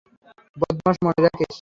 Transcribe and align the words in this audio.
বদমাশ, 0.57 0.95
মনে 1.05 1.19
রাখিস। 1.23 1.49